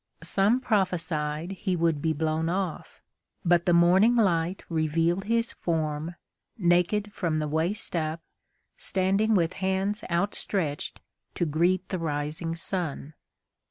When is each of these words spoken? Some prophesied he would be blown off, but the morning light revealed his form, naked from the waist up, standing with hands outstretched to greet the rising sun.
Some 0.23 0.61
prophesied 0.61 1.51
he 1.51 1.75
would 1.75 2.01
be 2.01 2.11
blown 2.11 2.49
off, 2.49 3.03
but 3.45 3.67
the 3.67 3.71
morning 3.73 4.15
light 4.15 4.63
revealed 4.67 5.25
his 5.25 5.51
form, 5.51 6.15
naked 6.57 7.13
from 7.13 7.37
the 7.37 7.47
waist 7.47 7.95
up, 7.95 8.19
standing 8.77 9.35
with 9.35 9.53
hands 9.53 10.03
outstretched 10.09 11.01
to 11.35 11.45
greet 11.45 11.87
the 11.89 11.99
rising 11.99 12.55
sun. 12.55 13.13